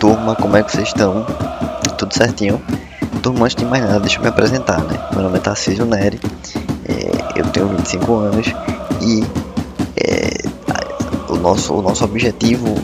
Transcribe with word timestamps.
turma, 0.00 0.34
como 0.34 0.56
é 0.56 0.62
que 0.62 0.72
vocês 0.72 0.88
estão? 0.88 1.26
Tudo 1.98 2.14
certinho? 2.14 2.60
Turma, 3.22 3.44
antes 3.44 3.54
de 3.54 3.66
mais 3.66 3.84
nada, 3.84 4.00
deixa 4.00 4.16
eu 4.16 4.22
me 4.22 4.28
apresentar, 4.28 4.80
né? 4.84 4.98
Meu 5.12 5.22
nome 5.22 5.36
é 5.36 5.40
Tarcísio 5.40 5.84
Neri, 5.84 6.18
é, 6.88 7.38
eu 7.38 7.44
tenho 7.48 7.68
25 7.68 8.14
anos 8.14 8.46
e 9.02 9.22
é, 10.02 10.30
o, 11.28 11.36
nosso, 11.36 11.74
o 11.74 11.82
nosso 11.82 12.02
objetivo 12.02 12.74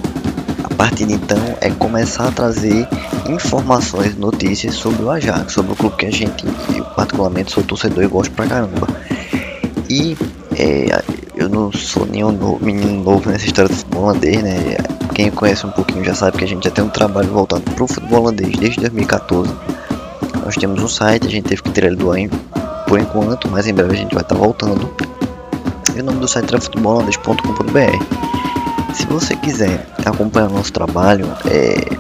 a 0.62 0.74
partir 0.74 1.06
de 1.06 1.14
então 1.14 1.38
é 1.62 1.70
começar 1.70 2.28
a 2.28 2.30
trazer 2.30 2.86
informações, 3.30 4.14
notícias 4.14 4.74
sobre 4.74 5.02
o 5.02 5.10
Ajax, 5.10 5.54
sobre 5.54 5.72
o 5.72 5.76
clube 5.76 5.96
que 5.96 6.06
a 6.06 6.12
gente, 6.12 6.44
eu 6.76 6.84
particularmente 6.84 7.50
sou 7.50 7.64
torcedor 7.64 8.04
e 8.04 8.08
gosto 8.08 8.32
pra 8.32 8.46
caramba. 8.46 8.86
E 9.88 10.14
é, 10.54 11.02
eu 11.34 11.48
não 11.48 11.72
sou 11.72 12.04
nenhum 12.04 12.32
no, 12.32 12.58
menino 12.60 13.02
novo 13.02 13.30
nessa 13.30 13.46
história 13.46 13.70
do 13.70 13.74
futebol 13.74 14.02
holandês, 14.04 14.42
né? 14.42 14.76
Quem 15.16 15.30
conhece 15.30 15.64
um 15.64 15.70
pouquinho 15.70 16.04
já 16.04 16.14
sabe 16.14 16.36
que 16.36 16.44
a 16.44 16.46
gente 16.46 16.64
já 16.64 16.70
tem 16.70 16.84
um 16.84 16.90
trabalho 16.90 17.30
voltado 17.30 17.62
para 17.62 17.82
o 17.82 17.88
futebol 17.88 18.20
holandês 18.20 18.54
desde 18.58 18.80
2014. 18.80 19.50
Nós 20.44 20.56
temos 20.56 20.82
um 20.82 20.88
site, 20.88 21.26
a 21.26 21.30
gente 21.30 21.44
teve 21.44 21.62
que 21.62 21.70
tirar 21.70 21.86
ele 21.86 21.96
do 21.96 22.12
ar 22.12 22.18
por 22.86 23.00
enquanto, 23.00 23.50
mas 23.50 23.66
em 23.66 23.72
breve 23.72 23.94
a 23.94 23.96
gente 23.96 24.12
vai 24.12 24.22
estar 24.22 24.34
tá 24.34 24.40
voltando. 24.42 24.94
E 25.96 26.00
o 26.00 26.04
nome 26.04 26.20
do 26.20 26.28
site 26.28 26.54
é 26.54 26.60
futebolholandês.com.br. 26.60 28.94
Se 28.94 29.06
você 29.06 29.34
quiser 29.36 29.86
acompanhar 30.04 30.50
o 30.50 30.52
nosso 30.52 30.70
trabalho, 30.70 31.26
é... 31.46 31.96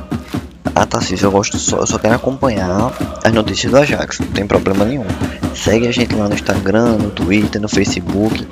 Ah, 0.74 0.84
tá, 0.84 1.00
sim, 1.00 1.14
eu 1.18 1.30
gosto 1.30 1.58
só, 1.58 1.78
eu 1.78 1.86
só 1.86 1.98
quero 1.98 2.16
acompanhar 2.16 2.92
as 3.24 3.32
notícias 3.32 3.72
do 3.72 3.78
Ajax, 3.78 4.20
não 4.20 4.28
tem 4.28 4.46
problema 4.46 4.84
nenhum. 4.84 5.06
Segue 5.54 5.88
a 5.88 5.90
gente 5.90 6.14
lá 6.14 6.28
no 6.28 6.34
Instagram, 6.34 6.98
no 6.98 7.08
Twitter, 7.08 7.62
no 7.62 7.68
Facebook. 7.70 8.46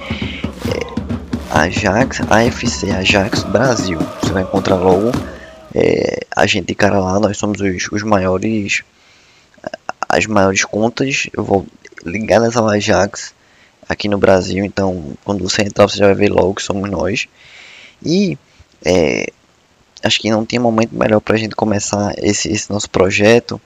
Ajax, 1.55 2.21
AFC 2.29 2.91
Ajax 2.91 3.45
Brasil. 3.45 3.97
Você 4.21 4.33
vai 4.33 4.43
encontrar 4.43 4.75
logo 4.75 5.13
é, 5.73 6.27
a 6.35 6.47
gente 6.47 6.75
cara 6.75 6.99
lá. 6.99 7.21
Nós 7.21 7.39
somos 7.39 7.61
os, 7.61 7.93
os 7.93 8.03
maiores, 8.03 8.83
as 10.09 10.27
maiores 10.27 10.65
contas 10.65 11.29
eu 11.33 11.45
vou 11.45 11.65
ligadas 12.05 12.57
ao 12.57 12.69
Ajax 12.69 13.33
aqui 13.89 14.09
no 14.09 14.19
Brasil. 14.19 14.65
Então, 14.65 15.17
quando 15.25 15.49
você 15.49 15.63
entrar, 15.63 15.89
você 15.89 15.97
já 15.97 16.07
vai 16.07 16.17
ver 16.17 16.29
logo 16.29 16.55
que 16.55 16.63
somos 16.63 16.91
nós. 16.91 17.29
E 18.05 18.37
é, 18.85 19.29
acho 20.03 20.21
que 20.21 20.33
não 20.33 20.45
tem 20.45 20.59
momento 20.59 20.93
melhor 20.93 21.21
para 21.21 21.37
a 21.37 21.39
gente 21.39 21.55
começar 21.55 22.15
esse, 22.19 22.51
esse 22.51 22.69
nosso 22.69 22.91
projeto. 22.91 23.61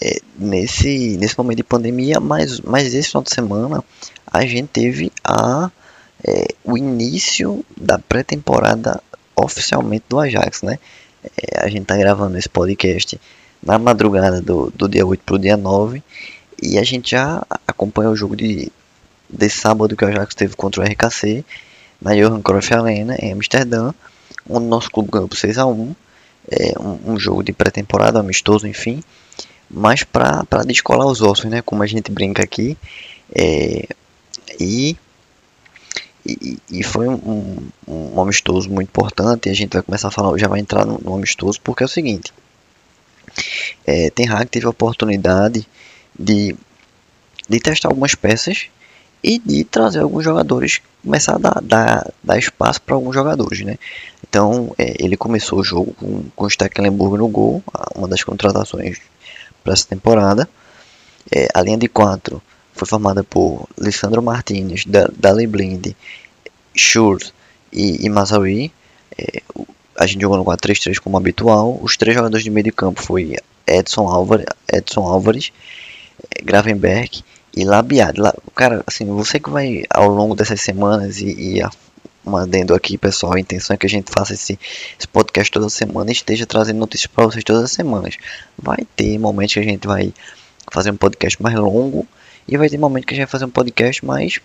É, 0.00 0.20
nesse, 0.38 1.16
nesse 1.16 1.38
momento 1.38 1.56
de 1.56 1.64
pandemia, 1.64 2.20
mas, 2.20 2.60
mas 2.60 2.92
esse 2.92 3.08
final 3.08 3.22
de 3.22 3.32
semana 3.32 3.82
a 4.30 4.44
gente 4.44 4.68
teve 4.68 5.10
a, 5.24 5.70
é, 6.22 6.48
o 6.62 6.76
início 6.76 7.64
da 7.76 7.98
pré-temporada 7.98 9.02
oficialmente 9.34 10.04
do 10.08 10.18
Ajax, 10.18 10.62
né? 10.62 10.78
É, 11.24 11.64
a 11.64 11.68
gente 11.68 11.82
está 11.82 11.96
gravando 11.96 12.36
esse 12.36 12.48
podcast 12.48 13.18
na 13.62 13.78
madrugada 13.78 14.40
do, 14.40 14.70
do 14.70 14.88
dia 14.88 15.06
8 15.06 15.22
para 15.24 15.34
o 15.34 15.38
dia 15.38 15.56
9 15.56 16.02
e 16.62 16.78
a 16.78 16.82
gente 16.82 17.12
já 17.12 17.44
acompanha 17.66 18.10
o 18.10 18.16
jogo 18.16 18.36
de, 18.36 18.70
de 19.28 19.50
sábado 19.50 19.96
que 19.96 20.04
o 20.04 20.08
Ajax 20.08 20.34
teve 20.34 20.54
contra 20.56 20.82
o 20.82 20.84
RKC 20.84 21.44
na 22.00 22.14
Johan 22.14 22.42
Cruyff 22.42 22.74
Arena 22.74 23.16
em 23.18 23.32
Amsterdã, 23.32 23.92
onde 24.48 24.66
nosso 24.66 24.90
clube 24.90 25.10
ganhou 25.10 25.28
por 25.28 25.36
6 25.36 25.58
a 25.58 25.66
1 25.66 25.94
é, 26.50 26.74
um, 26.78 27.12
um 27.12 27.18
jogo 27.18 27.42
de 27.42 27.52
pré-temporada 27.52 28.20
amistoso, 28.20 28.66
enfim, 28.66 29.02
mas 29.70 30.04
para 30.04 30.44
descolar 30.64 31.06
os 31.06 31.20
ossos, 31.20 31.46
né? 31.46 31.62
Como 31.62 31.82
a 31.82 31.86
gente 31.86 32.10
brinca 32.10 32.42
aqui. 32.42 32.76
É, 33.34 33.88
e, 34.60 34.96
e, 36.24 36.58
e, 36.70 36.82
foi 36.82 37.08
um, 37.08 37.14
um, 37.86 38.14
um, 38.16 38.20
amistoso 38.20 38.70
muito 38.70 38.88
importante. 38.88 39.48
A 39.48 39.54
gente 39.54 39.72
vai 39.72 39.82
começar 39.82 40.08
a 40.08 40.12
falar, 40.12 40.36
já 40.38 40.48
vai 40.48 40.60
entrar 40.60 40.84
no, 40.84 40.98
no 40.98 41.14
amistoso, 41.14 41.60
porque 41.62 41.82
é 41.82 41.86
o 41.86 41.88
seguinte: 41.88 42.32
é, 43.84 44.10
Ten 44.10 44.28
Hag 44.28 44.46
teve 44.46 44.66
a 44.66 44.70
oportunidade 44.70 45.66
de, 46.18 46.54
de 47.48 47.60
testar 47.60 47.88
algumas 47.88 48.14
peças 48.14 48.68
e 49.22 49.38
de 49.38 49.64
trazer 49.64 50.00
alguns 50.00 50.22
jogadores, 50.22 50.80
começar 51.02 51.34
a 51.34 51.38
dar, 51.38 51.60
dar, 51.60 52.12
dar 52.22 52.38
espaço 52.38 52.80
para 52.82 52.94
alguns 52.94 53.14
jogadores, 53.14 53.60
né? 53.62 53.76
Então 54.28 54.72
é, 54.78 54.94
ele 55.02 55.16
começou 55.16 55.58
o 55.58 55.64
jogo 55.64 55.92
com, 55.94 56.24
com 56.34 56.44
o 56.44 56.50
Stecklenburg 56.50 57.18
no 57.18 57.26
gol, 57.26 57.62
uma 57.96 58.06
das 58.06 58.22
contratações 58.22 59.00
para 59.66 59.74
essa 59.74 59.86
temporada. 59.86 60.48
É, 61.34 61.48
a 61.52 61.60
linha 61.60 61.76
de 61.76 61.88
quatro 61.88 62.40
foi 62.72 62.86
formada 62.86 63.24
por 63.24 63.68
Lissandro 63.76 64.22
Martinez, 64.22 64.84
Dali 64.86 65.46
Blind, 65.46 65.88
Schurz 66.74 67.32
e, 67.72 68.06
e 68.06 68.08
Mazawi. 68.08 68.72
É, 69.18 69.42
a 69.98 70.06
gente 70.06 70.20
jogou 70.20 70.38
no 70.38 70.44
4-3-3 70.44 71.00
como 71.00 71.16
habitual. 71.16 71.80
Os 71.82 71.96
três 71.96 72.14
jogadores 72.14 72.44
de 72.44 72.50
meio 72.50 72.64
de 72.64 72.72
campo 72.72 73.02
foi 73.02 73.36
Edson 73.66 74.06
Álvares, 74.08 74.46
Edson 74.72 75.02
Álvares 75.02 75.52
é, 76.30 76.42
Gravenberg 76.42 77.24
e 77.56 77.64
Labiad. 77.64 78.16
Cara, 78.54 78.84
assim, 78.86 79.06
você 79.06 79.40
que 79.40 79.50
vai 79.50 79.82
ao 79.90 80.08
longo 80.08 80.36
dessas 80.36 80.60
semanas 80.60 81.20
e, 81.20 81.54
e 81.54 81.62
a, 81.62 81.70
um 82.26 82.36
adendo 82.36 82.74
aqui, 82.74 82.98
pessoal, 82.98 83.34
a 83.34 83.40
intenção 83.40 83.74
é 83.74 83.76
que 83.76 83.86
a 83.86 83.88
gente 83.88 84.10
faça 84.10 84.34
esse, 84.34 84.58
esse 84.98 85.08
podcast 85.08 85.50
toda 85.50 85.68
semana 85.68 86.10
e 86.10 86.12
esteja 86.12 86.44
trazendo 86.44 86.78
notícias 86.78 87.06
para 87.06 87.24
vocês 87.24 87.44
todas 87.44 87.62
as 87.62 87.72
semanas. 87.72 88.16
Vai 88.58 88.78
ter 88.96 89.18
momentos 89.18 89.54
que 89.54 89.60
a 89.60 89.62
gente 89.62 89.86
vai 89.86 90.12
fazer 90.72 90.90
um 90.90 90.96
podcast 90.96 91.40
mais 91.40 91.54
longo 91.54 92.06
e 92.48 92.56
vai 92.56 92.68
ter 92.68 92.78
momento 92.78 93.06
que 93.06 93.14
a 93.14 93.16
gente 93.16 93.26
vai 93.26 93.30
fazer 93.30 93.44
um 93.44 93.50
podcast 93.50 94.04
mais, 94.04 94.40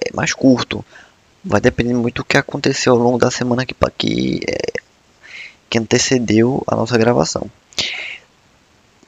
é, 0.00 0.14
mais 0.14 0.32
curto. 0.32 0.84
Vai 1.44 1.60
depender 1.60 1.94
muito 1.94 2.16
do 2.16 2.24
que 2.24 2.36
aconteceu 2.36 2.92
ao 2.92 2.98
longo 2.98 3.18
da 3.18 3.30
semana 3.30 3.64
que, 3.64 3.74
que, 3.96 4.40
é, 4.46 4.80
que 5.70 5.78
antecedeu 5.78 6.62
a 6.66 6.76
nossa 6.76 6.96
gravação. 6.98 7.50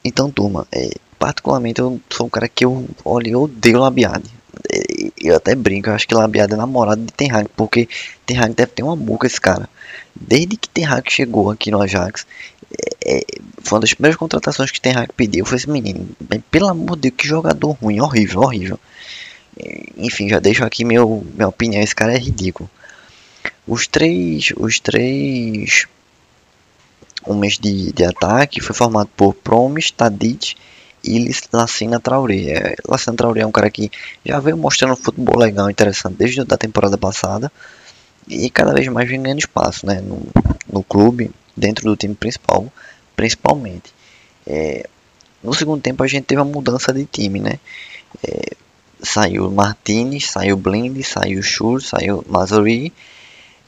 Então, 0.03 0.31
turma, 0.31 0.67
é, 0.71 0.89
particularmente 1.19 1.81
eu 1.81 1.99
sou 2.09 2.27
um 2.27 2.29
cara 2.29 2.47
que 2.47 2.65
eu, 2.65 2.87
olha, 3.03 3.29
eu 3.29 3.43
odeio 3.43 3.79
labiade. 3.79 4.31
É, 5.23 5.29
eu 5.29 5.35
até 5.35 5.55
brinco, 5.55 5.89
eu 5.89 5.93
acho 5.93 6.07
que 6.07 6.15
labiade 6.15 6.53
é 6.53 6.57
namorado 6.57 7.01
de 7.01 7.11
Ten 7.11 7.31
Hag, 7.31 7.49
porque 7.55 7.87
Ten 8.25 8.37
Hag 8.37 8.53
deve 8.53 8.71
ter 8.71 8.83
uma 8.83 8.95
boca 8.95 9.27
esse 9.27 9.39
cara. 9.39 9.69
Desde 10.15 10.57
que 10.57 10.69
Ten 10.69 10.85
Hag 10.85 11.11
chegou 11.11 11.49
aqui 11.51 11.71
no 11.71 11.81
Ajax, 11.81 12.25
é, 13.05 13.25
foi 13.61 13.77
uma 13.77 13.81
das 13.81 13.93
primeiras 13.93 14.17
contratações 14.17 14.71
que 14.71 14.81
Ten 14.81 14.95
Hag 14.95 15.13
pediu. 15.15 15.45
Foi 15.45 15.57
esse 15.57 15.69
menino. 15.69 16.07
Pelo 16.51 16.67
amor 16.67 16.95
de 16.95 17.03
Deus, 17.03 17.15
que 17.17 17.27
jogador 17.27 17.71
ruim, 17.71 17.99
horrível, 17.99 18.41
horrível. 18.41 18.79
Enfim, 19.97 20.29
já 20.29 20.39
deixo 20.39 20.63
aqui 20.63 20.83
meu, 20.83 21.25
minha 21.33 21.47
opinião. 21.47 21.81
Esse 21.81 21.95
cara 21.95 22.13
é 22.13 22.17
ridículo. 22.17 22.69
Os 23.67 23.87
três, 23.87 24.53
os 24.55 24.79
três 24.79 25.87
homens 27.25 27.57
de, 27.57 27.91
de 27.91 28.05
ataque 28.05 28.61
foi 28.61 28.75
formado 28.75 29.09
por 29.15 29.33
Promes, 29.33 29.91
Tadic 29.91 30.55
e 31.07 31.31
Lacina 31.53 31.99
Traoré. 31.99 32.49
É, 32.49 32.75
Lacina 32.87 33.15
Traoré 33.15 33.41
é 33.41 33.45
um 33.47 33.51
cara 33.51 33.69
que 33.69 33.89
já 34.25 34.39
veio 34.39 34.57
mostrando 34.57 34.93
um 34.93 34.97
futebol 34.97 35.39
legal, 35.39 35.69
interessante 35.69 36.15
desde 36.17 36.41
a 36.41 36.57
temporada 36.57 36.97
passada 36.97 37.51
e 38.27 38.49
cada 38.49 38.73
vez 38.73 38.87
mais 38.89 39.09
vem 39.09 39.21
ganhando 39.21 39.39
espaço 39.39 39.85
né, 39.85 40.01
no, 40.01 40.21
no 40.71 40.83
clube 40.83 41.31
dentro 41.55 41.85
do 41.85 41.95
time 41.95 42.13
principal, 42.13 42.71
principalmente. 43.15 43.93
É, 44.45 44.87
no 45.41 45.53
segundo 45.53 45.81
tempo 45.81 46.03
a 46.03 46.07
gente 46.07 46.25
teve 46.25 46.41
uma 46.41 46.51
mudança 46.51 46.93
de 46.93 47.05
time, 47.05 47.39
né? 47.39 47.59
É, 48.23 48.51
saiu 49.01 49.49
Martinez, 49.51 50.29
saiu 50.29 50.57
Blind, 50.57 51.01
saiu 51.03 51.41
Schur, 51.41 51.81
saiu 51.81 52.23
Mazuri, 52.27 52.91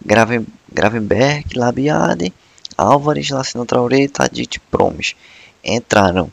Graven, 0.03 0.45
Gravenberg, 0.71 1.57
Labiade, 1.57 2.33
Álvares, 2.77 3.29
Lacino 3.29 3.66
Traoré 3.66 4.03
e 4.03 4.09
Tadit 4.09 4.59
Promes. 4.71 5.15
Entraram 5.63 6.31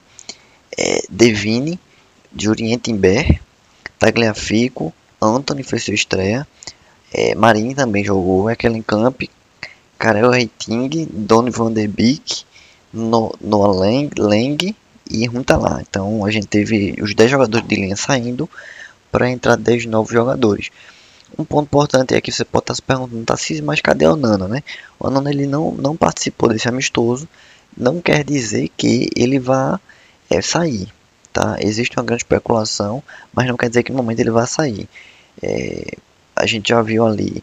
é, 0.79 1.03
Devine, 1.09 1.79
Jurien 2.37 2.79
Timber, 2.79 3.41
Tagliafico, 3.99 4.93
Anthony 5.21 5.63
fez 5.63 5.85
sua 5.85 5.95
estreia, 5.95 6.47
é, 7.13 7.35
Marinho 7.35 7.75
também 7.75 8.05
jogou, 8.05 8.51
Ekelen 8.51 8.83
Camp, 8.83 9.23
Karel 9.99 10.31
Reiting, 10.31 11.09
Donny 11.11 11.51
van 11.51 11.73
der 11.73 11.89
Beek, 11.89 12.45
Noah 12.93 13.75
Lang, 13.75 14.11
Lang 14.19 14.77
e 15.11 15.27
lá. 15.29 15.83
Então 15.89 16.25
a 16.25 16.31
gente 16.31 16.47
teve 16.47 16.97
os 17.01 17.15
10 17.15 17.31
jogadores 17.31 17.67
de 17.67 17.75
linha 17.75 17.97
saindo 17.97 18.49
para 19.11 19.31
entrar 19.31 19.57
10 19.57 19.87
novos 19.87 20.13
jogadores. 20.13 20.71
Um 21.39 21.45
ponto 21.45 21.67
importante 21.67 22.15
é 22.15 22.21
que 22.21 22.31
você 22.31 22.45
pode 22.45 22.65
estar 22.65 22.75
se 22.75 22.83
perguntando, 22.83 23.25
tá, 23.25 23.37
mas 23.65 23.81
cadê 23.81 24.07
o 24.07 24.17
Nana, 24.17 24.47
né? 24.47 24.63
O 24.99 25.11
Nana 25.11 25.31
ele 25.31 25.47
não, 25.47 25.73
não 25.73 25.97
participou 25.97 26.49
desse 26.49 26.69
amistoso, 26.69 27.29
não 27.77 28.01
quer 28.01 28.25
dizer 28.25 28.71
que 28.77 29.11
ele 29.17 29.39
vá 29.39 29.81
é, 30.31 30.41
sair, 30.43 30.93
tá? 31.33 31.57
Existe 31.61 31.97
uma 31.97 32.05
grande 32.05 32.23
especulação, 32.23 33.03
mas 33.33 33.47
não 33.47 33.57
quer 33.57 33.69
dizer 33.69 33.83
que 33.83 33.93
no 33.93 33.99
momento 33.99 34.21
ele 34.21 34.31
vá 34.31 34.47
sair. 34.47 34.89
É, 35.43 35.97
a 36.35 36.47
gente 36.47 36.69
já 36.69 36.83
viu 36.83 37.07
ali 37.07 37.43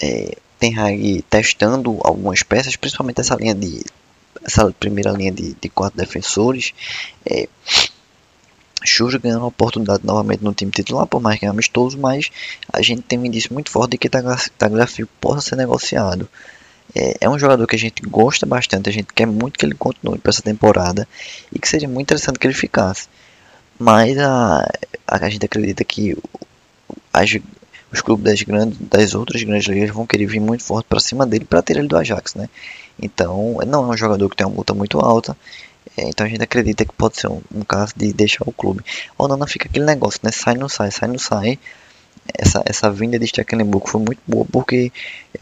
é, 0.00 0.36
Ten 0.58 0.78
Hag 0.78 1.22
testando 1.28 1.98
algumas 2.02 2.42
peças, 2.42 2.76
principalmente 2.76 3.20
essa 3.20 3.34
linha 3.34 3.54
de 3.54 3.84
essa 4.44 4.70
primeira 4.72 5.10
linha 5.12 5.32
de, 5.32 5.54
de 5.54 5.68
quatro 5.68 5.98
defensores. 5.98 6.72
É, 7.24 7.48
Churros 8.82 9.14
ganhando 9.16 9.44
a 9.44 9.48
oportunidade 9.48 10.06
novamente 10.06 10.42
no 10.42 10.54
time 10.54 10.72
titular, 10.72 11.06
por 11.06 11.20
mais 11.20 11.38
que 11.38 11.44
é 11.44 11.48
amistoso, 11.48 11.98
mas 11.98 12.30
a 12.72 12.80
gente 12.80 13.02
tem 13.02 13.18
um 13.18 13.26
indício 13.26 13.52
muito 13.52 13.70
forte 13.70 13.92
de 13.92 13.98
que 13.98 14.08
Tagliafico 14.08 15.10
possa 15.20 15.42
ser 15.42 15.56
negociado. 15.56 16.26
É, 16.94 17.18
é 17.20 17.28
um 17.28 17.38
jogador 17.38 17.66
que 17.66 17.76
a 17.76 17.78
gente 17.78 18.02
gosta 18.02 18.46
bastante, 18.46 18.88
a 18.88 18.92
gente 18.92 19.12
quer 19.14 19.26
muito 19.26 19.58
que 19.58 19.64
ele 19.64 19.74
continue 19.74 20.18
para 20.18 20.30
essa 20.30 20.42
temporada 20.42 21.06
e 21.52 21.58
que 21.58 21.68
seria 21.68 21.88
muito 21.88 22.02
interessante 22.02 22.38
que 22.38 22.46
ele 22.46 22.54
ficasse. 22.54 23.08
Mas 23.78 24.18
a, 24.18 24.68
a, 25.06 25.30
gente 25.30 25.46
acredita 25.46 25.84
que 25.84 26.16
as, 27.12 27.30
os 27.92 28.00
clubes 28.00 28.24
das, 28.24 28.42
grandes, 28.42 28.78
das 28.78 29.14
outras 29.14 29.42
grandes 29.42 29.66
ligas 29.68 29.90
vão 29.90 30.06
querer 30.06 30.26
vir 30.26 30.40
muito 30.40 30.64
forte 30.64 30.86
para 30.86 31.00
cima 31.00 31.26
dele 31.26 31.44
para 31.44 31.62
ter 31.62 31.76
ele 31.78 31.88
do 31.88 31.96
Ajax, 31.96 32.34
né? 32.34 32.48
Então, 33.00 33.58
não 33.66 33.84
é 33.90 33.94
um 33.94 33.96
jogador 33.96 34.28
que 34.28 34.36
tem 34.36 34.46
uma 34.46 34.54
multa 34.54 34.74
muito 34.74 34.98
alta. 34.98 35.36
É, 35.96 36.08
então 36.08 36.26
a 36.26 36.28
gente 36.28 36.42
acredita 36.42 36.84
que 36.84 36.92
pode 36.92 37.18
ser 37.18 37.28
um, 37.28 37.40
um, 37.54 37.62
caso 37.62 37.94
de 37.96 38.12
deixar 38.12 38.44
o 38.46 38.52
clube. 38.52 38.84
Ou 39.16 39.26
não, 39.26 39.36
não 39.36 39.46
fica 39.46 39.66
aquele 39.66 39.84
negócio, 39.84 40.20
né? 40.22 40.30
Sai, 40.30 40.54
não 40.54 40.68
sai, 40.68 40.90
sai, 40.90 41.08
não 41.08 41.18
sai. 41.18 41.58
Essa, 42.32 42.62
essa 42.64 42.90
vinda 42.90 43.18
de 43.18 43.26
Stecklenburg 43.26 43.88
foi 43.88 44.00
muito 44.00 44.20
boa, 44.26 44.46
porque 44.50 44.92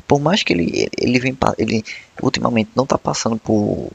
por 0.06 0.20
mais 0.20 0.42
que 0.42 0.52
ele, 0.52 0.88
ele 0.96 1.19
vem 1.19 1.36
ele 1.58 1.84
ultimamente 2.22 2.70
não 2.75 2.84
está 2.84 2.96
passando 2.96 3.36
por, 3.36 3.90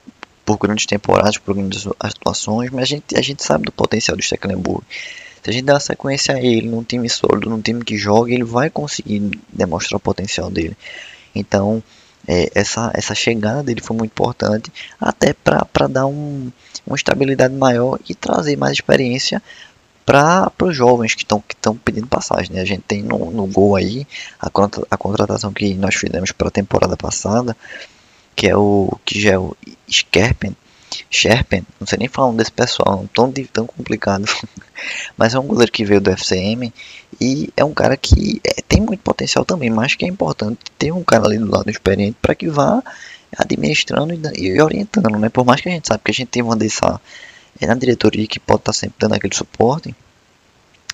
por 0.46 0.58
grandes 0.58 0.86
temporadas, 0.86 1.38
por 1.38 1.56
grandes 1.56 1.88
atuações, 2.00 2.70
mas 2.70 2.84
a 2.84 2.86
gente, 2.86 3.18
a 3.18 3.22
gente 3.22 3.44
sabe 3.44 3.66
do 3.66 3.72
potencial 3.72 4.16
do 4.16 4.24
Stecklenburg. 4.24 4.84
Se 5.44 5.50
a 5.50 5.54
gente 5.54 5.66
dá 5.66 5.80
sequência 5.80 6.36
a 6.36 6.42
ele 6.42 6.70
num 6.70 6.84
time 6.84 7.10
sólido, 7.10 7.50
num 7.50 7.62
time 7.62 7.84
que 7.84 7.98
joga, 7.98 8.32
ele 8.32 8.46
vai 8.46 8.70
conseguir 8.70 9.32
demonstrar 9.52 9.98
o 9.98 10.00
potencial 10.00 10.50
dele. 10.50 10.78
Então, 11.36 11.84
é, 12.28 12.50
essa, 12.56 12.92
essa 12.94 13.14
chegada 13.14 13.64
dele 13.64 13.82
foi 13.82 13.98
muito 13.98 14.12
importante, 14.12 14.72
até 15.00 15.34
para 15.34 15.88
dar 15.90 16.06
um, 16.06 16.52
uma 16.88 16.96
estabilidade 16.96 17.54
maior 17.54 18.00
e 18.08 18.16
trazer 18.16 18.56
mais 18.56 18.74
experiência 18.74 19.42
para 20.06 20.52
os 20.62 20.76
jovens 20.76 21.16
que 21.16 21.24
estão 21.24 21.42
que 21.42 21.56
pedindo 21.84 22.08
passagem. 22.08 22.54
Né? 22.54 22.62
A 22.62 22.66
gente 22.66 22.84
tem 22.84 23.02
no, 23.02 23.32
no 23.32 23.48
gol 23.48 23.76
aí 23.76 24.08
a, 24.40 24.50
a 24.92 24.98
contratação 24.98 25.54
que 25.54 25.74
nós 25.76 25.96
fizemos 25.96 26.32
para 26.32 26.48
a 26.48 26.52
temporada 26.52 26.98
passada, 26.98 27.56
que 28.36 28.48
é 28.48 28.56
o 28.56 28.98
que 29.06 29.22
já 29.22 29.32
é 29.32 29.38
o 29.38 29.56
Sherpen, 31.10 31.66
não 31.80 31.88
sei 31.88 31.98
nem 32.00 32.08
falar 32.08 32.30
um 32.30 32.36
desse 32.36 32.52
pessoal, 32.52 33.08
tão, 33.14 33.32
tão 33.32 33.66
complicado. 33.66 34.26
mas 35.18 35.34
é 35.34 35.40
um 35.40 35.48
goleiro 35.48 35.72
que 35.72 35.86
veio 35.86 36.02
do 36.02 36.12
FCM 36.12 36.74
e 37.20 37.50
é 37.56 37.64
um 37.64 37.74
cara 37.74 37.96
que 37.98 38.42
é, 38.44 38.62
tem 38.62 38.82
muito 38.82 39.02
potencial 39.02 39.46
também, 39.46 39.70
mas 39.70 39.96
que 39.96 40.06
é 40.06 40.08
importante 40.08 40.60
ter 40.78 40.92
um 40.92 41.04
cara 41.04 41.26
ali 41.26 41.38
do 41.38 41.50
lado 41.50 41.70
experiente 41.70 42.18
para 42.22 42.36
que 42.36 42.48
vá 42.50 42.84
administrando 43.38 44.14
e, 44.14 44.48
e, 44.48 44.62
orientando, 44.62 45.18
né? 45.18 45.30
Por 45.30 45.46
mais 45.46 45.62
que 45.62 45.70
a 45.70 45.72
gente 45.72 45.88
sabe 45.88 46.02
que 46.04 46.12
a 46.12 46.14
gente 46.14 46.30
tem 46.30 46.44
uma 46.44 46.56
dessa 46.56 47.00
é, 47.60 47.68
na 47.68 47.76
diretoria 47.76 48.28
que 48.28 48.40
pode 48.40 48.62
estar 48.62 48.74
tá 48.74 48.78
sempre 48.78 48.96
dando 49.00 49.16
aquele 49.16 49.36
suporte, 49.36 49.96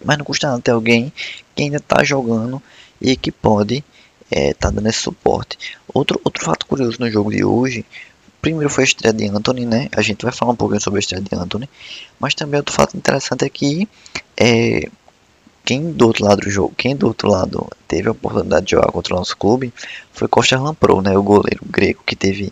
mas 0.03 0.17
não 0.17 0.25
custa 0.25 0.47
nada 0.47 0.61
ter 0.61 0.71
alguém 0.71 1.11
que 1.55 1.63
ainda 1.63 1.77
está 1.77 2.03
jogando 2.03 2.61
e 3.01 3.15
que 3.15 3.31
pode 3.31 3.83
estar 4.31 4.39
é, 4.39 4.53
tá 4.53 4.69
dando 4.69 4.87
esse 4.87 4.99
suporte. 4.99 5.57
Outro, 5.93 6.19
outro 6.23 6.43
fato 6.43 6.65
curioso 6.65 6.97
no 6.99 7.09
jogo 7.09 7.31
de 7.31 7.43
hoje 7.43 7.85
primeiro 8.41 8.69
foi 8.69 8.83
a 8.83 8.87
estreia 8.87 9.13
de 9.13 9.27
Anthony, 9.27 9.65
né? 9.65 9.89
A 9.95 10.01
gente 10.01 10.23
vai 10.23 10.31
falar 10.31 10.53
um 10.53 10.55
pouquinho 10.55 10.81
sobre 10.81 10.99
a 10.99 11.01
estreia 11.01 11.21
de 11.21 11.35
Anthony. 11.35 11.69
Mas 12.19 12.33
também 12.33 12.57
outro 12.57 12.73
fato 12.73 12.95
interessante 12.95 13.45
é 13.45 13.49
que 13.49 13.87
é, 14.37 14.89
quem 15.65 15.91
do 15.91 16.07
outro 16.07 16.25
lado 16.25 16.41
do 16.41 16.49
jogo, 16.49 16.73
quem 16.75 16.95
do 16.95 17.07
outro 17.07 17.29
lado 17.29 17.67
teve 17.87 18.07
a 18.07 18.11
oportunidade 18.11 18.65
de 18.65 18.71
jogar 18.71 18.91
contra 18.91 19.13
o 19.13 19.17
nosso 19.17 19.35
clube 19.35 19.73
foi 20.11 20.27
Costa 20.27 20.59
Lampro, 20.59 21.01
né? 21.01 21.17
O 21.17 21.23
goleiro 21.23 21.61
grego 21.69 22.01
que 22.05 22.15
teve 22.15 22.51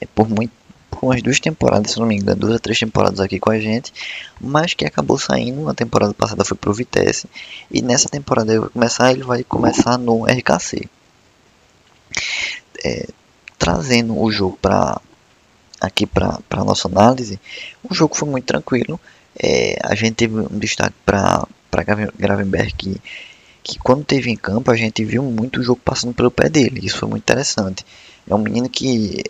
é, 0.00 0.06
por 0.06 0.28
muito 0.28 0.52
por 1.04 1.10
umas 1.10 1.22
duas 1.22 1.38
temporadas, 1.38 1.92
se 1.92 2.00
não 2.00 2.06
me 2.06 2.16
engano, 2.16 2.40
duas 2.40 2.56
a 2.56 2.58
três 2.58 2.78
temporadas 2.78 3.20
aqui 3.20 3.38
com 3.38 3.50
a 3.50 3.60
gente, 3.60 3.92
mas 4.40 4.72
que 4.72 4.86
acabou 4.86 5.18
saindo 5.18 5.62
na 5.62 5.74
temporada 5.74 6.14
passada 6.14 6.44
foi 6.44 6.56
pro 6.56 6.72
Vitesse 6.72 7.28
e 7.70 7.82
nessa 7.82 8.08
temporada 8.08 8.50
ele 8.52 8.60
vai 8.60 8.70
começar, 8.70 9.12
ele 9.12 9.22
vai 9.22 9.44
começar 9.44 9.98
no 9.98 10.24
RKC. 10.24 10.88
É, 12.82 13.06
trazendo 13.58 14.18
o 14.18 14.30
jogo 14.32 14.58
para 14.60 15.00
aqui 15.80 16.06
para 16.06 16.38
a 16.50 16.64
nossa 16.64 16.88
análise, 16.88 17.38
o 17.82 17.94
jogo 17.94 18.16
foi 18.16 18.28
muito 18.28 18.46
tranquilo. 18.46 18.98
É, 19.38 19.78
a 19.82 19.94
gente 19.94 20.14
teve 20.14 20.40
um 20.40 20.58
destaque 20.58 20.96
para 21.04 21.46
Gravenberg 22.18 22.72
que, 22.72 23.00
que 23.64 23.78
quando 23.78 24.04
teve 24.04 24.30
em 24.30 24.36
campo 24.36 24.70
a 24.70 24.76
gente 24.76 25.02
viu 25.02 25.22
muito 25.22 25.58
o 25.58 25.62
jogo 25.62 25.80
passando 25.82 26.12
pelo 26.12 26.30
pé 26.30 26.50
dele. 26.50 26.80
Isso 26.84 26.98
foi 26.98 27.08
muito 27.08 27.22
interessante. 27.22 27.84
É 28.28 28.34
um 28.34 28.38
menino 28.38 28.68
que, 28.68 29.24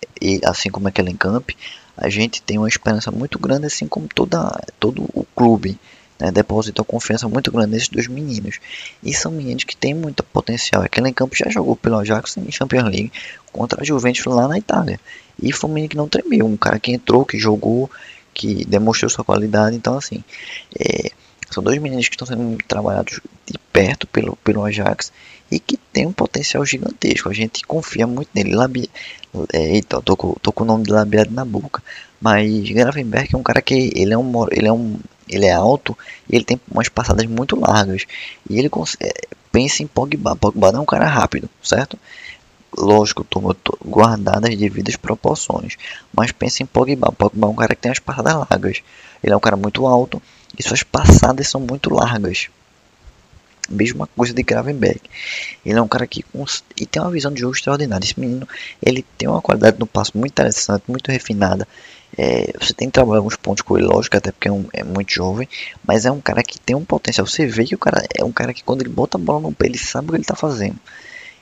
assim 0.45 0.71
como 0.71 0.89
aquele 0.89 1.11
em 1.11 1.17
campo, 1.17 1.53
a 1.97 2.09
gente 2.09 2.43
tem 2.43 2.59
uma 2.59 2.69
esperança 2.69 3.13
muito 3.13 3.39
grande, 3.39 3.67
assim 3.67 3.87
como 3.87 4.09
toda, 4.13 4.61
todo 4.81 5.05
o 5.15 5.25
clube. 5.37 5.79
Né, 6.17 6.31
depositou 6.31 6.85
confiança 6.85 7.29
muito 7.29 7.51
grande 7.51 7.73
nesses 7.73 7.89
dois 7.89 8.07
meninos. 8.07 8.61
E 9.03 9.13
são 9.13 9.33
meninos 9.33 9.65
que 9.65 9.77
têm 9.77 9.95
muito 9.95 10.23
potencial. 10.23 10.83
Aquele 10.83 11.09
em 11.09 11.13
campo 11.13 11.35
já 11.35 11.51
jogou 11.51 11.75
pelo 11.75 11.99
Ajax 11.99 12.37
em 12.37 12.53
Champions 12.53 12.85
League 12.85 13.13
contra 13.53 13.83
a 13.83 13.85
Juventus 13.85 14.25
lá 14.27 14.47
na 14.47 14.57
Itália. 14.59 15.01
E 15.43 15.53
foi 15.53 15.71
um 15.71 15.73
menino 15.73 15.91
que 15.91 15.97
não 15.97 16.09
tremeu, 16.09 16.47
um 16.47 16.57
cara 16.57 16.79
que 16.79 16.93
entrou, 16.93 17.25
que 17.25 17.37
jogou, 17.37 17.91
que 18.33 18.65
demonstrou 18.65 19.11
sua 19.11 19.25
qualidade. 19.25 19.75
Então, 19.75 19.99
assim, 19.99 20.23
é, 20.79 21.11
são 21.50 21.62
dois 21.62 21.79
meninos 21.79 22.08
que 22.08 22.14
estão 22.14 22.26
sendo 22.26 22.58
trabalhados 22.67 23.20
de 23.46 23.58
perto 23.73 24.06
pelo, 24.06 24.37
pelo 24.37 24.64
Ajax 24.64 25.12
e 25.50 25.58
que 25.58 25.76
tem 25.76 26.06
um 26.06 26.12
potencial 26.12 26.64
gigantesco. 26.64 27.29
A 27.29 27.32
gente 27.32 27.64
confia 27.64 28.06
muito 28.06 28.31
nele. 28.35 28.55
Labi, 28.55 28.91
é, 29.52 29.75
eita, 29.75 30.00
tô 30.00 30.17
com, 30.17 30.35
tô 30.35 30.52
com 30.52 30.64
o 30.64 30.67
nome 30.67 30.85
de 30.85 30.93
Labiado 30.93 31.31
na 31.31 31.44
boca. 31.44 31.82
Mas 32.20 32.69
Gravenberg 32.70 33.35
é 33.35 33.37
um 33.37 33.43
cara 33.43 33.61
que 33.61 33.93
ele 33.94 34.14
é 34.14 34.19
um, 34.19 34.46
ele 34.50 34.67
é 34.67 34.73
um, 34.73 34.99
ele 35.29 35.46
é 35.46 35.52
alto 35.52 35.96
e 36.29 36.37
ele 36.37 36.44
tem 36.44 36.61
umas 36.70 36.88
passadas 36.88 37.26
muito 37.26 37.58
largas. 37.58 38.05
E 38.49 38.58
ele 38.58 38.70
é, 39.00 39.12
pensa 39.52 39.82
em 39.82 39.87
Pogba. 39.87 40.35
Pogba 40.35 40.73
não 40.73 40.81
é 40.81 40.82
um 40.82 40.87
cara 40.87 41.06
rápido, 41.06 41.49
certo? 41.62 41.99
lógico, 42.76 43.25
turma, 43.25 43.56
guardadas 43.85 44.50
as 44.50 44.56
devidas 44.56 44.96
proporções. 44.96 45.76
Mas 46.12 46.32
pense 46.32 46.62
em 46.62 46.67
Pogba. 46.67 47.12
Pogba 47.12 47.46
é 47.46 47.50
um 47.50 47.55
cara 47.55 47.75
que 47.75 47.81
tem 47.81 47.93
as 47.93 47.99
passadas 47.99 48.35
largas. 48.35 48.82
Ele 49.23 49.32
é 49.32 49.37
um 49.37 49.41
cara 49.41 49.56
muito 49.56 49.87
alto 49.87 50.20
e 50.59 50.62
suas 50.62 50.83
passadas 50.83 51.49
são 51.49 51.61
muito 51.61 51.93
largas. 51.93 52.49
Mesma 53.69 54.06
coisa 54.06 54.35
de 54.35 54.43
Gravenberg. 54.43 55.01
Ele 55.65 55.79
é 55.79 55.83
um 55.83 55.89
cara 55.89 56.06
que 56.06 56.23
e 56.79 56.87
tem 56.87 57.01
uma 57.01 57.11
visão 57.11 57.33
de 57.33 57.41
jogo 57.41 57.55
extraordinária. 57.55 58.05
Esse 58.05 58.21
menino 58.21 58.47
ele 58.83 59.05
tem 59.17 59.29
uma 59.29 59.41
qualidade 59.41 59.79
no 59.79 59.87
passo 59.87 60.12
muito 60.15 60.33
interessante, 60.33 60.85
muito 60.87 61.11
refinada. 61.11 61.67
É, 62.17 62.53
você 62.61 62.73
tem 62.73 62.89
que 62.89 62.93
trabalhar 62.93 63.19
alguns 63.19 63.37
pontos 63.37 63.63
com 63.63 63.77
ele, 63.77 63.87
lógico, 63.87 64.17
até 64.17 64.31
porque 64.31 64.49
é, 64.49 64.53
um, 64.53 64.67
é, 64.73 64.84
muito 64.84 65.13
jovem, 65.13 65.49
mas 65.84 66.06
é 66.06 66.13
um 66.13 66.20
cara 66.20 66.43
que 66.43 66.61
tem 66.61 66.77
um 66.77 66.84
potencial. 66.84 67.27
Você 67.27 67.46
vê 67.46 67.65
que 67.65 67.75
o 67.75 67.79
cara 67.79 68.05
é 68.15 68.23
um 68.23 68.31
cara 68.31 68.53
que 68.53 68.63
quando 68.63 68.82
ele 68.82 68.91
bota 68.91 69.17
a 69.17 69.20
bola 69.20 69.41
no 69.41 69.53
pé, 69.53 69.67
ele 69.67 69.79
sabe 69.79 70.08
o 70.08 70.11
que 70.11 70.17
ele 70.17 70.23
está 70.23 70.37
fazendo. 70.37 70.79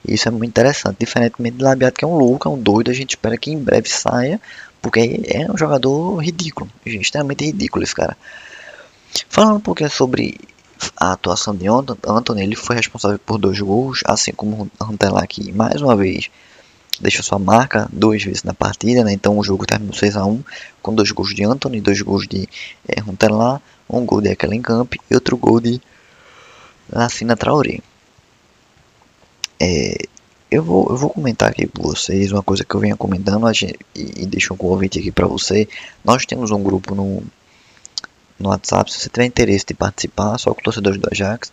Isso 0.06 0.28
é 0.28 0.30
muito 0.30 0.48
interessante. 0.50 0.96
Diferentemente 0.98 1.58
de 1.58 1.64
Labiato, 1.64 1.98
que 1.98 2.04
é 2.04 2.08
um 2.08 2.16
louco, 2.16 2.48
é 2.48 2.50
um 2.50 2.58
doido, 2.58 2.90
a 2.90 2.94
gente 2.94 3.10
espera 3.10 3.36
que 3.36 3.50
em 3.50 3.58
breve 3.58 3.88
saia, 3.88 4.40
porque 4.80 5.20
é 5.26 5.50
um 5.50 5.56
jogador 5.56 6.16
ridículo, 6.16 6.68
extremamente 6.84 7.44
ridículo 7.44 7.84
esse 7.84 7.94
cara. 7.94 8.16
Falando 9.28 9.56
um 9.56 9.60
pouquinho 9.60 9.90
sobre 9.90 10.38
a 10.96 11.12
atuação 11.12 11.54
de 11.54 11.66
Anthony, 11.68 12.42
ele 12.42 12.56
foi 12.56 12.76
responsável 12.76 13.18
por 13.18 13.38
dois 13.38 13.60
gols, 13.60 14.00
assim 14.04 14.32
como 14.32 14.70
Rantelar 14.80 15.26
que 15.28 15.52
mais 15.52 15.80
uma 15.80 15.96
vez 15.96 16.30
deixou 17.00 17.22
sua 17.22 17.38
marca 17.38 17.88
duas 17.92 18.22
vezes 18.22 18.42
na 18.42 18.54
partida, 18.54 19.02
né? 19.02 19.12
então 19.12 19.36
o 19.36 19.42
jogo 19.42 19.66
terminou 19.66 19.94
6 19.94 20.16
a 20.16 20.24
1 20.24 20.42
com 20.80 20.94
dois 20.94 21.10
gols 21.10 21.34
de 21.34 21.44
Anthony, 21.44 21.80
dois 21.80 22.00
gols 22.00 22.28
de 22.28 22.48
é, 22.86 23.02
um 23.88 24.06
gol 24.06 24.20
de 24.20 24.30
Ekelenkamp 24.30 24.94
e 25.10 25.14
outro 25.14 25.36
gol 25.36 25.60
de 25.60 25.80
Lassina 26.90 27.36
Traoré. 27.36 27.80
É, 29.60 29.96
eu, 30.50 30.62
vou, 30.62 30.88
eu 30.90 30.96
vou 30.96 31.10
comentar 31.10 31.50
aqui 31.50 31.66
com 31.66 31.82
vocês 31.82 32.32
uma 32.32 32.42
coisa 32.42 32.64
que 32.64 32.74
eu 32.74 32.80
venho 32.80 32.96
comentando 32.96 33.52
gente, 33.52 33.78
e, 33.94 34.22
e 34.22 34.26
deixo 34.26 34.54
um 34.54 34.56
convite 34.56 34.98
aqui 34.98 35.10
para 35.10 35.26
você. 35.26 35.68
Nós 36.04 36.24
temos 36.24 36.50
um 36.50 36.62
grupo 36.62 36.94
no, 36.94 37.22
no 38.42 38.50
WhatsApp. 38.50 38.92
Se 38.92 39.00
você 39.00 39.08
tiver 39.08 39.24
interesse 39.24 39.64
de 39.66 39.74
participar, 39.74 40.38
só 40.38 40.52
com 40.52 40.60
torcedores 40.62 41.00
do 41.00 41.08
Ajax, 41.10 41.52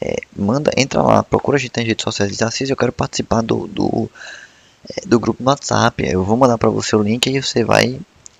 é, 0.00 0.16
manda, 0.36 0.70
entra 0.76 1.02
lá, 1.02 1.22
procura 1.22 1.56
a 1.56 1.60
gente 1.60 1.76
nas 1.76 1.86
redes 1.86 2.02
sociais 2.02 2.32
e 2.32 2.36
diz 2.36 2.70
eu 2.70 2.76
quero 2.76 2.92
participar 2.92 3.42
do, 3.42 3.66
do, 3.66 4.08
é, 4.96 5.06
do 5.06 5.18
grupo 5.18 5.42
no 5.42 5.50
WhatsApp. 5.50 6.06
Eu 6.06 6.24
vou 6.24 6.36
mandar 6.36 6.56
para 6.56 6.70
você 6.70 6.94
o 6.94 7.02
link 7.02 7.26
e 7.26 7.42
você 7.42 7.64
vai 7.64 7.98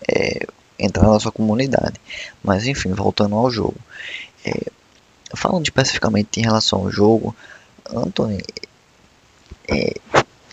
é, 0.09 0.47
entrar 0.79 1.09
na 1.09 1.19
sua 1.19 1.33
comunidade. 1.33 2.01
Mas 2.43 2.67
enfim, 2.67 2.93
voltando 2.93 3.35
ao 3.35 3.51
jogo. 3.51 3.77
É, 4.45 4.71
falando 5.35 5.65
especificamente 5.65 6.41
em 6.41 6.45
relação 6.45 6.81
ao 6.81 6.91
jogo, 6.91 7.35
Anthony, 7.91 8.43
é, 9.69 9.95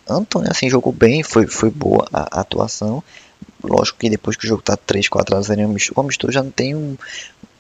Antônio 0.08 0.52
assim 0.52 0.70
jogou 0.70 0.94
bem, 0.94 1.24
foi, 1.24 1.48
foi 1.48 1.70
boa 1.70 2.08
a, 2.12 2.38
a 2.38 2.42
atuação. 2.42 3.04
Lógico 3.68 4.00
que 4.00 4.10
depois 4.10 4.38
que 4.38 4.46
o 4.46 4.48
jogo 4.48 4.62
tá 4.62 4.78
3, 4.78 5.08
4 5.08 5.38
a 5.38 5.42
0 5.42 5.76
o 5.96 6.04
mistura 6.04 6.34
já 6.34 6.44
não 6.44 6.52
tem 6.52 6.76
um, 6.76 6.98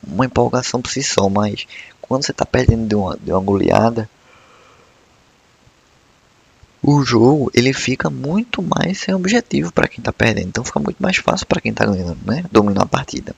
uma 0.05 0.25
empolgação 0.25 0.81
por 0.81 0.91
si 0.91 1.03
só, 1.03 1.29
mas 1.29 1.65
quando 2.01 2.25
você 2.25 2.33
tá 2.33 2.45
perdendo 2.45 2.87
de 2.87 2.95
uma, 2.95 3.17
de 3.17 3.31
uma 3.31 3.41
goleada, 3.41 4.09
o 6.81 7.03
jogo 7.03 7.49
ele 7.53 7.73
fica 7.73 8.09
muito 8.09 8.61
mais 8.61 8.99
sem 8.99 9.13
objetivo 9.13 9.71
para 9.73 9.87
quem 9.87 10.03
tá 10.03 10.13
perdendo, 10.13 10.49
então 10.49 10.63
fica 10.63 10.79
muito 10.79 11.01
mais 11.01 11.17
fácil 11.17 11.47
para 11.47 11.59
quem 11.59 11.73
tá 11.73 11.85
ganhando, 11.85 12.19
né? 12.25 12.45
Dominar 12.51 12.83
a 12.83 12.87
partida. 12.87 13.35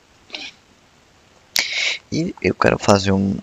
E 2.11 2.35
eu 2.41 2.53
quero 2.53 2.77
fazer 2.77 3.11
um, 3.11 3.37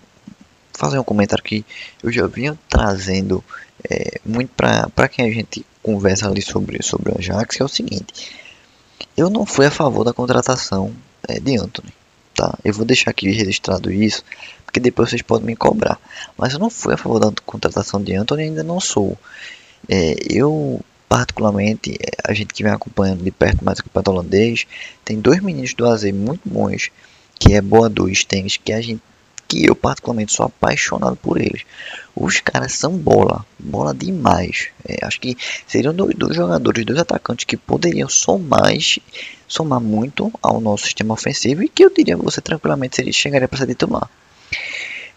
fazer 0.73 0.99
um 0.99 1.03
comentário 1.03 1.43
que 1.43 1.65
eu 2.03 2.11
já 2.11 2.27
vinha 2.27 2.57
trazendo 2.69 3.43
é, 3.89 4.19
muito 4.23 4.51
para 4.53 5.07
quem 5.07 5.25
a 5.25 5.31
gente 5.31 5.65
conversa 5.81 6.27
ali 6.27 6.41
sobre, 6.41 6.81
sobre 6.83 7.11
o 7.11 7.17
Ajax, 7.17 7.55
que 7.55 7.61
é 7.61 7.65
o 7.65 7.69
seguinte. 7.69 8.44
Eu 9.15 9.29
não 9.29 9.45
fui 9.45 9.65
a 9.65 9.71
favor 9.71 10.03
da 10.03 10.13
contratação 10.13 10.93
é, 11.27 11.39
de 11.39 11.57
Anthony. 11.57 11.93
Tá? 12.33 12.57
Eu 12.63 12.73
vou 12.73 12.85
deixar 12.85 13.11
aqui 13.11 13.31
registrado 13.31 13.91
isso, 13.91 14.23
porque 14.65 14.79
depois 14.79 15.09
vocês 15.09 15.21
podem 15.21 15.47
me 15.47 15.55
cobrar. 15.55 15.99
Mas 16.37 16.53
eu 16.53 16.59
não 16.59 16.69
fui 16.69 16.93
a 16.93 16.97
favor 16.97 17.19
da 17.19 17.31
contratação 17.45 18.01
de 18.01 18.13
Anthony 18.13 18.43
ainda 18.43 18.63
não 18.63 18.79
sou. 18.79 19.17
É, 19.87 20.15
eu, 20.29 20.81
particularmente, 21.07 21.93
é, 21.93 22.11
a 22.29 22.33
gente 22.33 22.53
que 22.53 22.63
vem 22.63 22.73
acompanhando 22.73 23.23
de 23.23 23.31
perto 23.31 23.63
mais 23.63 23.79
o 23.79 23.83
campeonato 23.83 24.11
holandês, 24.11 24.67
tem 25.03 25.19
dois 25.19 25.41
meninos 25.41 25.73
do 25.73 25.87
AZ 25.87 26.03
muito 26.11 26.41
bons, 26.45 26.91
que 27.39 27.53
é 27.53 27.61
Boa 27.61 27.89
2 27.89 28.25
Tênis, 28.25 28.57
que 28.57 28.73
a 28.73 28.81
gente 28.81 29.01
que 29.47 29.65
eu 29.65 29.75
particularmente 29.75 30.33
sou 30.33 30.45
apaixonado 30.45 31.15
por 31.15 31.39
eles. 31.39 31.61
Os 32.15 32.39
caras 32.39 32.73
são 32.73 32.97
bola, 32.97 33.45
bola 33.59 33.93
demais. 33.93 34.69
É, 34.87 35.05
acho 35.05 35.19
que 35.19 35.37
seriam 35.67 35.93
dois, 35.93 36.15
dois, 36.15 36.35
jogadores, 36.35 36.85
dois 36.85 36.99
atacantes 36.99 37.45
que 37.45 37.57
poderiam 37.57 38.09
somar, 38.09 38.73
somar 39.47 39.79
muito 39.79 40.31
ao 40.41 40.59
nosso 40.61 40.85
sistema 40.85 41.13
ofensivo 41.13 41.63
e 41.63 41.69
que 41.69 41.83
eu 41.83 41.93
diria 41.93 42.17
você 42.17 42.41
tranquilamente 42.41 42.95
seria, 42.95 43.13
chegaria 43.13 43.47
para 43.47 43.59
ser 43.59 43.67
titular. 43.67 44.09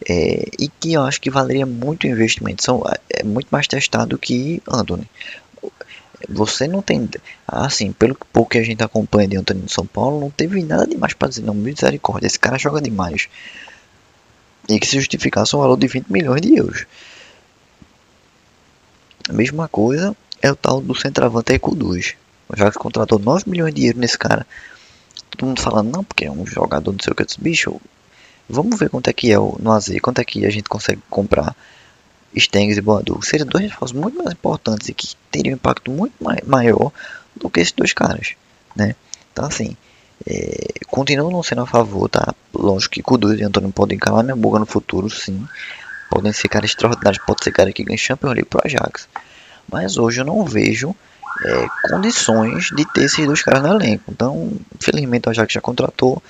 É, 0.08 0.44
e 0.58 0.68
que 0.68 0.92
eu 0.92 1.02
acho 1.02 1.20
que 1.20 1.30
valeria 1.30 1.66
muito 1.66 2.04
o 2.04 2.10
investimento. 2.10 2.64
São, 2.64 2.82
é 3.10 3.22
muito 3.22 3.48
mais 3.50 3.66
testado 3.66 4.18
que 4.18 4.62
Anthony. 4.68 5.08
Você 6.28 6.66
não 6.66 6.82
tem. 6.82 7.08
Assim, 7.46 7.92
pelo 7.92 8.16
pouco 8.32 8.50
que 8.50 8.58
a 8.58 8.62
gente 8.62 8.82
acompanha 8.82 9.28
de 9.28 9.36
Antônio 9.36 9.62
de 9.62 9.72
São 9.72 9.86
Paulo, 9.86 10.20
não 10.20 10.30
teve 10.30 10.62
nada 10.64 10.86
demais 10.86 11.14
para 11.14 11.28
dizer, 11.28 11.42
não. 11.42 11.54
Misericórdia, 11.54 12.26
esse 12.26 12.38
cara 12.38 12.58
joga 12.58 12.80
demais. 12.80 13.28
E 14.68 14.78
que 14.78 14.86
se 14.86 14.96
justificasse 14.96 15.56
um 15.56 15.60
valor 15.60 15.78
de 15.78 15.86
20 15.86 16.08
milhões 16.08 16.40
de 16.40 16.56
euros. 16.56 16.86
A 19.28 19.32
mesma 19.32 19.68
coisa 19.68 20.16
é 20.42 20.50
o 20.50 20.56
tal 20.56 20.80
do 20.80 20.94
centroavante 20.94 21.52
Eco 21.52 21.74
2. 21.74 22.14
Já 22.56 22.70
que 22.70 22.78
contratou 22.78 23.18
9 23.18 23.44
milhões 23.48 23.74
de 23.74 23.86
euros 23.86 24.00
nesse 24.00 24.18
cara. 24.18 24.46
Todo 25.30 25.46
mundo 25.46 25.60
falando, 25.60 25.90
não, 25.90 26.04
porque 26.04 26.24
é 26.24 26.30
um 26.30 26.46
jogador 26.46 26.92
não 26.92 26.98
sei 27.00 27.12
o 27.12 27.16
que. 27.16 27.24
Bicho, 27.38 27.80
vamos 28.48 28.78
ver 28.78 28.88
quanto 28.90 29.08
é 29.08 29.12
que 29.12 29.30
é 29.30 29.36
no 29.36 29.72
AZ, 29.72 29.90
quanto 30.00 30.20
é 30.20 30.24
que 30.24 30.46
a 30.46 30.50
gente 30.50 30.68
consegue 30.68 31.00
comprar 31.10 31.54
Stengs 32.36 32.78
e 32.78 32.80
Boadu. 32.80 33.20
Seriam 33.22 33.46
dois 33.46 33.64
reforços 33.64 33.96
muito 33.96 34.18
mais 34.18 34.32
importantes 34.32 34.88
e 34.88 34.94
que 34.94 35.14
teriam 35.30 35.52
um 35.52 35.56
impacto 35.56 35.90
muito 35.90 36.14
mai 36.20 36.38
maior 36.46 36.92
do 37.36 37.48
que 37.50 37.60
esses 37.60 37.72
dois 37.72 37.92
caras, 37.92 38.34
né? 38.74 38.94
Então 39.32 39.44
assim, 39.44 39.76
é, 40.26 40.72
continuo 40.88 41.30
não 41.30 41.42
sendo 41.42 41.62
a 41.62 41.66
favor, 41.66 42.08
tá? 42.08 42.34
Lógico 42.58 42.94
que 42.94 43.02
Kudus 43.02 43.38
e 43.38 43.44
Antônio 43.44 43.70
podem 43.70 43.98
calar 43.98 44.24
minha 44.24 44.36
boca 44.36 44.58
no 44.58 44.66
futuro, 44.66 45.08
sim. 45.08 45.46
Podem 46.10 46.32
ser 46.32 46.48
caras 46.48 46.70
extraordinários, 46.70 47.22
pode 47.24 47.44
ser 47.44 47.52
cara 47.52 47.72
que 47.72 47.84
ganha 47.84 47.96
Champions 47.96 48.32
League 48.32 48.48
pro 48.48 48.60
Ajax. 48.64 49.08
Mas 49.70 49.96
hoje 49.96 50.20
eu 50.20 50.24
não 50.24 50.44
vejo 50.44 50.94
é, 51.44 51.66
condições 51.88 52.70
de 52.74 52.84
ter 52.86 53.04
esses 53.04 53.24
dois 53.26 53.42
caras 53.42 53.62
no 53.62 53.68
elenco. 53.68 54.04
Então, 54.08 54.52
infelizmente 54.74 55.28
o 55.28 55.30
Ajax 55.30 55.52
já 55.52 55.60
contratou 55.60 56.22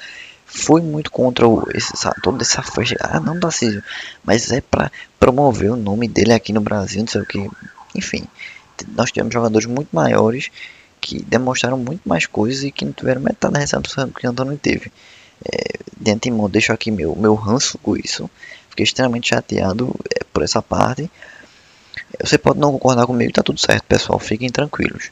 foi 0.48 0.80
muito 0.80 1.10
contra 1.10 1.46
o, 1.46 1.66
esse, 1.74 1.92
toda 2.22 2.42
essa 2.42 2.62
festa. 2.62 2.96
Ah, 3.00 3.20
não 3.20 3.38
dá 3.38 3.50
Císio, 3.50 3.82
mas 4.24 4.50
é 4.50 4.60
para 4.60 4.90
promover 5.20 5.70
o 5.70 5.76
nome 5.76 6.08
dele 6.08 6.32
aqui 6.32 6.52
no 6.52 6.60
Brasil, 6.60 7.00
não 7.00 7.08
sei 7.08 7.20
o 7.20 7.26
que. 7.26 7.50
Enfim, 7.94 8.24
nós 8.96 9.12
tivemos 9.12 9.32
jogadores 9.32 9.66
muito 9.66 9.88
maiores 9.92 10.50
que 11.00 11.22
demonstraram 11.22 11.78
muito 11.78 12.08
mais 12.08 12.26
coisas 12.26 12.64
e 12.64 12.72
que 12.72 12.84
não 12.84 12.92
tiveram 12.92 13.20
metade 13.20 13.52
da 13.52 13.60
recepção 13.60 14.10
que 14.10 14.26
o 14.26 14.30
Antônio 14.30 14.56
teve. 14.56 14.90
É, 15.44 15.78
de 16.00 16.10
antemão, 16.10 16.48
deixo 16.48 16.72
aqui 16.72 16.90
meu, 16.90 17.14
meu 17.16 17.34
ranço 17.34 17.78
com 17.78 17.96
isso. 17.96 18.30
Fiquei 18.70 18.84
extremamente 18.84 19.28
chateado 19.28 19.94
é, 20.14 20.24
por 20.32 20.42
essa 20.42 20.62
parte. 20.62 21.10
Você 22.20 22.38
pode 22.38 22.58
não 22.58 22.72
concordar 22.72 23.06
comigo, 23.06 23.32
tá 23.32 23.42
tudo 23.42 23.60
certo, 23.60 23.84
pessoal. 23.84 24.18
Fiquem 24.18 24.48
tranquilos. 24.48 25.10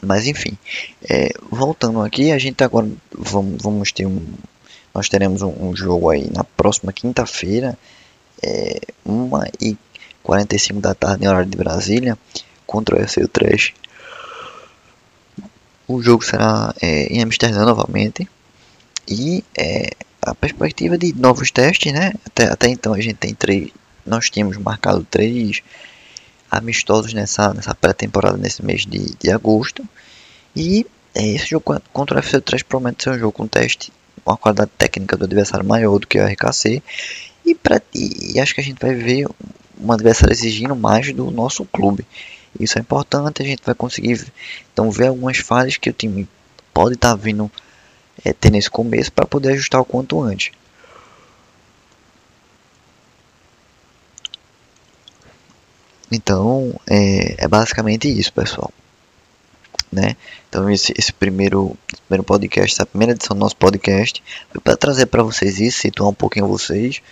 Mas 0.00 0.26
enfim, 0.26 0.56
é, 1.08 1.30
voltando 1.50 2.00
aqui, 2.02 2.32
a 2.32 2.38
gente 2.38 2.62
agora 2.64 2.88
vamos, 3.12 3.62
vamos 3.62 3.92
ter 3.92 4.06
um. 4.06 4.20
Nós 4.94 5.08
teremos 5.08 5.42
um, 5.42 5.68
um 5.68 5.76
jogo 5.76 6.10
aí 6.10 6.30
na 6.30 6.44
próxima 6.44 6.92
quinta-feira, 6.92 7.78
é, 8.42 8.80
1h45 9.06 10.80
da 10.80 10.94
tarde 10.94 11.24
em 11.24 11.28
horário 11.28 11.48
de 11.48 11.56
Brasília, 11.56 12.18
contra 12.66 12.96
o 12.96 13.00
FC 13.00 13.26
Trash. 13.26 13.74
O 15.86 16.02
jogo 16.02 16.24
será 16.24 16.74
é, 16.80 17.04
em 17.06 17.22
Amsterdã 17.22 17.64
novamente. 17.64 18.28
E 19.08 19.44
é, 19.58 19.90
a 20.20 20.34
perspectiva 20.34 20.96
de 20.96 21.12
novos 21.14 21.50
testes, 21.50 21.92
né? 21.92 22.12
Até, 22.24 22.44
até 22.46 22.68
então 22.68 22.94
a 22.94 23.00
gente 23.00 23.16
tem 23.16 23.34
três. 23.34 23.70
Nós 24.06 24.30
tínhamos 24.30 24.56
marcado 24.56 25.06
três 25.10 25.62
amistosos 26.50 27.12
nessa, 27.12 27.52
nessa 27.54 27.74
pré-temporada 27.74 28.36
nesse 28.36 28.64
mês 28.64 28.86
de, 28.86 29.14
de 29.16 29.30
agosto. 29.30 29.86
E 30.54 30.86
é, 31.14 31.26
esse 31.28 31.46
jogo 31.46 31.80
contra 31.92 32.18
o 32.18 32.22
FC3 32.22 32.64
promete 32.64 33.04
ser 33.04 33.10
um 33.10 33.18
jogo 33.18 33.32
com 33.32 33.46
teste, 33.46 33.92
uma 34.24 34.36
qualidade 34.36 34.70
técnica 34.78 35.16
do 35.16 35.24
adversário 35.24 35.66
maior 35.66 35.98
do 35.98 36.06
que 36.06 36.18
o 36.18 36.26
RKC. 36.26 36.82
E, 37.44 37.54
pra, 37.54 37.80
e, 37.94 38.34
e 38.34 38.40
acho 38.40 38.54
que 38.54 38.60
a 38.60 38.64
gente 38.64 38.78
vai 38.80 38.94
ver 38.94 39.26
um 39.80 39.90
adversário 39.90 40.32
exigindo 40.32 40.76
mais 40.76 41.12
do 41.12 41.30
nosso 41.30 41.64
clube. 41.64 42.06
Isso 42.58 42.78
é 42.78 42.80
importante, 42.80 43.42
a 43.42 43.46
gente 43.46 43.62
vai 43.64 43.74
conseguir 43.74 44.24
então 44.72 44.90
ver 44.90 45.08
algumas 45.08 45.38
falhas 45.38 45.76
que 45.76 45.90
o 45.90 45.92
time 45.92 46.28
pode 46.72 46.94
estar 46.94 47.10
tá 47.10 47.16
vindo 47.16 47.50
é, 48.24 48.32
ter 48.32 48.50
nesse 48.50 48.70
começo 48.70 49.12
para 49.12 49.26
poder 49.26 49.52
ajustar 49.52 49.80
o 49.80 49.84
quanto 49.84 50.20
antes. 50.20 50.52
Então, 56.10 56.78
é, 56.86 57.44
é 57.44 57.48
basicamente 57.48 58.06
isso, 58.06 58.32
pessoal. 58.32 58.70
Né? 59.90 60.16
Então 60.48 60.70
esse, 60.70 60.94
esse 60.96 61.12
primeiro, 61.12 61.76
primeiro 62.08 62.24
podcast, 62.24 62.74
essa 62.74 62.86
primeira 62.86 63.12
edição 63.12 63.36
do 63.36 63.40
nosso 63.40 63.56
podcast, 63.56 64.22
foi 64.50 64.60
para 64.60 64.76
trazer 64.76 65.06
para 65.06 65.22
vocês 65.22 65.60
isso, 65.60 65.80
situar 65.80 66.08
um 66.08 66.14
pouquinho 66.14 66.46
vocês. 66.48 67.02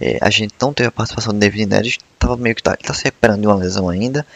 É, 0.00 0.18
a 0.20 0.30
gente 0.30 0.54
não 0.60 0.72
teve 0.72 0.88
a 0.88 0.92
participação 0.92 1.32
do 1.32 1.38
David 1.38 1.66
Neres, 1.66 1.98
estava 2.14 2.36
meio 2.36 2.54
que 2.54 2.62
tá, 2.62 2.76
tá, 2.76 2.94
se 2.94 3.04
recuperando 3.04 3.42
de 3.42 3.46
uma 3.46 3.56
lesão 3.56 3.88
ainda, 3.88 4.26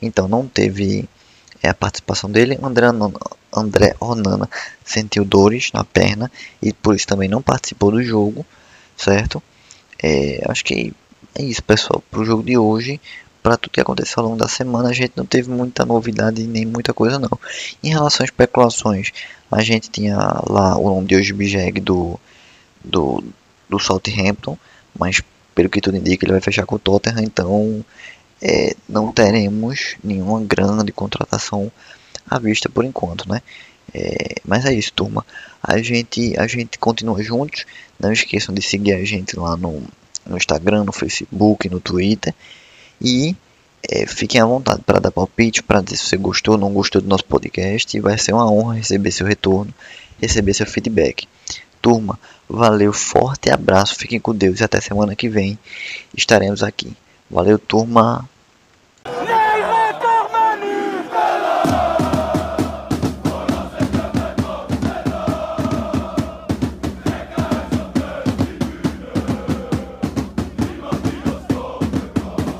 então 0.00 0.28
não 0.28 0.46
teve 0.46 1.08
é, 1.62 1.68
a 1.68 1.74
participação 1.74 2.30
dele. 2.30 2.58
André, 2.62 2.86
André 3.54 3.94
Onana 4.00 4.48
sentiu 4.84 5.24
dores 5.24 5.70
na 5.72 5.84
perna 5.84 6.30
e 6.62 6.72
por 6.72 6.94
isso 6.94 7.06
também 7.06 7.28
não 7.28 7.42
participou 7.42 7.90
do 7.90 8.02
jogo, 8.02 8.44
certo? 8.96 9.42
É, 10.02 10.42
acho 10.48 10.64
que 10.64 10.92
é 11.34 11.42
isso, 11.42 11.62
pessoal. 11.62 12.02
Para 12.10 12.20
o 12.20 12.24
jogo 12.24 12.42
de 12.42 12.56
hoje, 12.56 13.00
para 13.42 13.56
tudo 13.56 13.72
que 13.72 13.80
aconteceu 13.80 14.22
ao 14.22 14.28
longo 14.28 14.38
da 14.38 14.48
semana, 14.48 14.90
a 14.90 14.92
gente 14.92 15.12
não 15.16 15.24
teve 15.24 15.50
muita 15.50 15.84
novidade 15.84 16.46
nem 16.46 16.66
muita 16.66 16.92
coisa 16.92 17.18
não. 17.18 17.38
Em 17.82 17.90
relação 17.90 18.24
às 18.24 18.30
especulações, 18.30 19.12
a 19.50 19.62
gente 19.62 19.90
tinha 19.90 20.16
lá 20.46 20.76
o 20.76 20.88
nome 20.94 21.06
de 21.06 21.16
hoje 21.16 21.32
Bijeg 21.32 21.80
do, 21.80 22.18
do, 22.84 23.24
do 23.68 23.78
Southampton, 23.78 24.58
mas 24.98 25.22
pelo 25.54 25.70
que 25.70 25.80
tudo 25.80 25.96
indica 25.96 26.24
ele 26.24 26.32
vai 26.32 26.40
fechar 26.40 26.66
com 26.66 26.76
o 26.76 26.78
Tottenham, 26.78 27.22
então 27.22 27.84
é, 28.40 28.76
não 28.88 29.12
teremos 29.12 29.96
nenhuma 30.02 30.40
grande 30.40 30.92
contratação 30.92 31.72
à 32.30 32.38
vista 32.38 32.68
por 32.68 32.84
enquanto, 32.84 33.28
né? 33.28 33.42
É, 33.94 34.36
mas 34.44 34.64
é 34.64 34.72
isso, 34.72 34.92
turma. 34.92 35.24
A 35.62 35.78
gente, 35.78 36.38
a 36.38 36.46
gente 36.46 36.78
continua 36.78 37.22
juntos. 37.22 37.64
Não 37.98 38.12
esqueçam 38.12 38.54
de 38.54 38.62
seguir 38.62 38.92
a 38.92 39.04
gente 39.04 39.38
lá 39.38 39.56
no, 39.56 39.82
no 40.26 40.36
Instagram, 40.36 40.84
no 40.84 40.92
Facebook, 40.92 41.68
no 41.68 41.80
Twitter. 41.80 42.34
E 43.00 43.34
é, 43.88 44.06
fiquem 44.06 44.40
à 44.40 44.46
vontade 44.46 44.82
para 44.84 45.00
dar 45.00 45.10
palpite, 45.10 45.62
para 45.62 45.80
dizer 45.80 45.96
se 45.96 46.06
você 46.06 46.16
gostou 46.16 46.54
ou 46.54 46.60
não 46.60 46.72
gostou 46.72 47.00
do 47.00 47.08
nosso 47.08 47.24
podcast. 47.24 47.96
E 47.96 48.00
vai 48.00 48.18
ser 48.18 48.32
uma 48.32 48.50
honra 48.50 48.74
receber 48.74 49.10
seu 49.10 49.26
retorno, 49.26 49.72
receber 50.20 50.54
seu 50.54 50.66
feedback. 50.66 51.26
Turma, 51.80 52.18
valeu, 52.48 52.92
forte 52.92 53.50
abraço, 53.50 53.94
fiquem 53.94 54.18
com 54.18 54.34
Deus 54.34 54.60
e 54.60 54.64
até 54.64 54.80
semana 54.80 55.14
que 55.14 55.28
vem 55.28 55.58
estaremos 56.16 56.62
aqui. 56.62 56.92
Valeu, 57.30 57.58
turma. 57.58 58.28